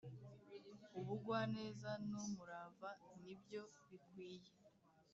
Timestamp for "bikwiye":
3.89-4.51